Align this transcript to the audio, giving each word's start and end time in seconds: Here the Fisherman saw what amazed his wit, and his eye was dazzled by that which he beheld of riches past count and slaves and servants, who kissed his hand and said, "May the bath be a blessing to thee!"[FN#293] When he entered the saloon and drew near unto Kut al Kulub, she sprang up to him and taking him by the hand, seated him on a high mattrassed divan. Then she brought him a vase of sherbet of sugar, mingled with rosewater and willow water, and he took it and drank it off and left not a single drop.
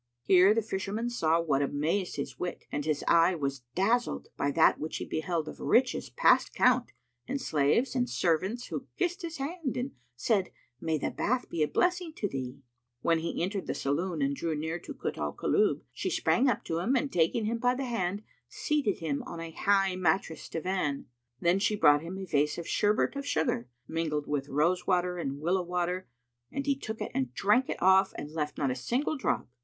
Here 0.23 0.51
the 0.55 0.63
Fisherman 0.63 1.11
saw 1.11 1.39
what 1.39 1.61
amazed 1.61 2.15
his 2.15 2.39
wit, 2.39 2.65
and 2.71 2.85
his 2.85 3.03
eye 3.07 3.35
was 3.35 3.59
dazzled 3.75 4.29
by 4.35 4.49
that 4.49 4.79
which 4.79 4.97
he 4.97 5.05
beheld 5.05 5.47
of 5.47 5.59
riches 5.59 6.09
past 6.09 6.55
count 6.55 6.91
and 7.27 7.39
slaves 7.39 7.93
and 7.93 8.09
servants, 8.09 8.69
who 8.69 8.87
kissed 8.97 9.21
his 9.21 9.37
hand 9.37 9.77
and 9.77 9.91
said, 10.15 10.49
"May 10.79 10.97
the 10.97 11.11
bath 11.11 11.49
be 11.51 11.61
a 11.61 11.67
blessing 11.67 12.13
to 12.15 12.27
thee!"[FN#293] 12.27 12.61
When 13.03 13.19
he 13.19 13.43
entered 13.43 13.67
the 13.67 13.75
saloon 13.75 14.23
and 14.23 14.35
drew 14.35 14.55
near 14.55 14.77
unto 14.77 14.95
Kut 14.95 15.19
al 15.19 15.33
Kulub, 15.33 15.81
she 15.93 16.09
sprang 16.09 16.49
up 16.49 16.63
to 16.63 16.79
him 16.79 16.95
and 16.95 17.13
taking 17.13 17.45
him 17.45 17.59
by 17.59 17.75
the 17.75 17.85
hand, 17.85 18.23
seated 18.49 18.97
him 19.01 19.21
on 19.27 19.39
a 19.39 19.51
high 19.51 19.95
mattrassed 19.95 20.53
divan. 20.53 21.05
Then 21.39 21.59
she 21.59 21.75
brought 21.75 22.01
him 22.01 22.17
a 22.17 22.25
vase 22.25 22.57
of 22.57 22.67
sherbet 22.67 23.15
of 23.15 23.23
sugar, 23.27 23.69
mingled 23.87 24.25
with 24.25 24.49
rosewater 24.49 25.19
and 25.19 25.39
willow 25.39 25.61
water, 25.61 26.07
and 26.51 26.65
he 26.65 26.75
took 26.75 27.01
it 27.01 27.11
and 27.13 27.31
drank 27.35 27.69
it 27.69 27.79
off 27.83 28.13
and 28.17 28.31
left 28.31 28.57
not 28.57 28.71
a 28.71 28.75
single 28.75 29.15
drop. 29.15 29.47